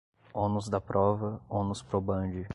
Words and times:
ônus 0.33 0.67
da 0.67 0.81
prova, 0.81 1.39
onus 1.47 1.83
probandi 1.83 2.47